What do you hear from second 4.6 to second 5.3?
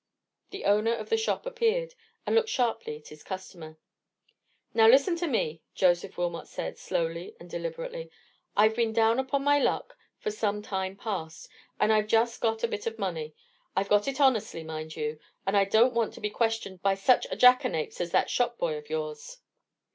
"Now, listen to